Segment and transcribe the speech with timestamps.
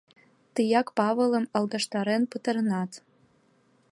[0.53, 2.91] Тыяк Павылым алгаштарен пытаренат.